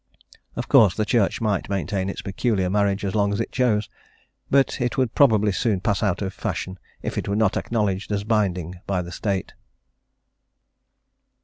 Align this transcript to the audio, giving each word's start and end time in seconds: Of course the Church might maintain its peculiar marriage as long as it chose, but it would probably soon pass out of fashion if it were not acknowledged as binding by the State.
Of 0.55 0.67
course 0.67 0.95
the 0.95 1.05
Church 1.05 1.41
might 1.41 1.69
maintain 1.69 2.09
its 2.09 2.23
peculiar 2.23 2.71
marriage 2.71 3.05
as 3.05 3.13
long 3.13 3.31
as 3.31 3.39
it 3.39 3.51
chose, 3.51 3.87
but 4.49 4.81
it 4.81 4.97
would 4.97 5.13
probably 5.13 5.51
soon 5.51 5.79
pass 5.79 6.01
out 6.01 6.23
of 6.23 6.33
fashion 6.33 6.79
if 7.03 7.19
it 7.19 7.27
were 7.27 7.35
not 7.35 7.55
acknowledged 7.55 8.11
as 8.11 8.23
binding 8.23 8.79
by 8.87 9.03
the 9.03 9.11
State. 9.11 9.53